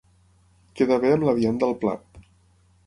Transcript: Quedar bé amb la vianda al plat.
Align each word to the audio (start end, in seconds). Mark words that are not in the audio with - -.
Quedar 0.79 0.97
bé 1.03 1.11
amb 1.17 1.29
la 1.29 1.37
vianda 1.41 1.71
al 1.71 1.77
plat. 1.85 2.21